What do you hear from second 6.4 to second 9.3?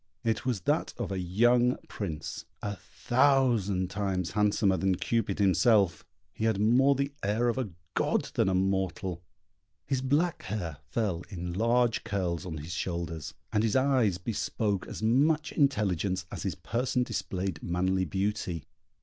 had more the air of a god than a mortal;